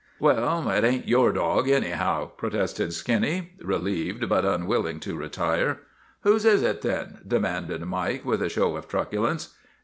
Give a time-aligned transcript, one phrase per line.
[0.19, 5.81] "Well, it ain't your dog, anyhow," protested Skinny, relieved but unwilling to retire."
[6.21, 9.55] Whose is it then?" demanded Mike with a show of truculence.